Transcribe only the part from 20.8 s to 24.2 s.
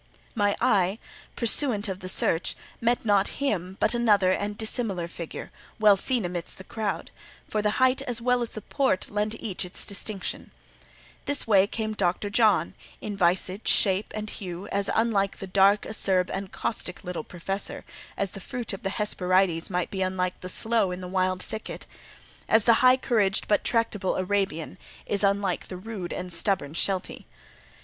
in the wild thicket; as the high couraged but tractable